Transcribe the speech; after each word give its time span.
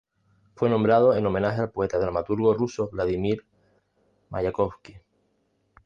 Fue 0.55 0.67
nombrado 0.67 1.13
en 1.15 1.27
homenaje 1.27 1.61
al 1.61 1.69
poeta 1.69 1.99
dramaturgo 1.99 2.55
ruso 2.55 2.89
Vladímir 2.91 3.45
Mayakovski. 4.31 4.95